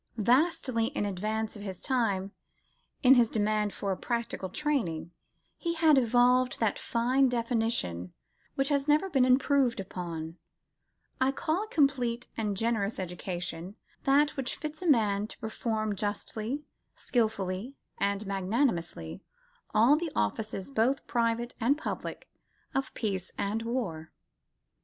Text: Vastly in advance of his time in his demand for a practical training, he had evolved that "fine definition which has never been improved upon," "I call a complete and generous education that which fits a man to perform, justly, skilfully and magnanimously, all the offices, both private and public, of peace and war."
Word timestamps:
Vastly 0.17 0.87
in 0.87 1.05
advance 1.05 1.55
of 1.55 1.61
his 1.61 1.79
time 1.79 2.31
in 3.03 3.13
his 3.13 3.29
demand 3.29 3.71
for 3.71 3.91
a 3.91 3.95
practical 3.95 4.49
training, 4.49 5.11
he 5.57 5.75
had 5.75 5.95
evolved 5.95 6.59
that 6.59 6.79
"fine 6.79 7.29
definition 7.29 8.11
which 8.55 8.69
has 8.69 8.87
never 8.87 9.11
been 9.11 9.25
improved 9.25 9.79
upon," 9.79 10.37
"I 11.21 11.31
call 11.31 11.65
a 11.65 11.67
complete 11.67 12.27
and 12.35 12.57
generous 12.57 12.97
education 12.97 13.75
that 14.05 14.35
which 14.35 14.55
fits 14.55 14.81
a 14.81 14.87
man 14.87 15.27
to 15.27 15.37
perform, 15.37 15.93
justly, 15.95 16.63
skilfully 16.95 17.75
and 17.99 18.25
magnanimously, 18.25 19.21
all 19.71 19.95
the 19.95 20.11
offices, 20.15 20.71
both 20.71 21.05
private 21.05 21.53
and 21.61 21.77
public, 21.77 22.27
of 22.73 22.91
peace 22.95 23.31
and 23.37 23.61
war." 23.61 24.11